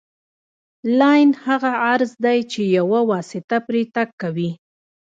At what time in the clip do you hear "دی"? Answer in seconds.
2.25-2.39